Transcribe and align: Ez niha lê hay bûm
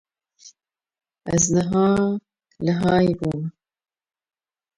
Ez 1.33 1.43
niha 1.55 1.85
lê 2.65 2.73
hay 2.81 3.07
bûm 3.19 3.41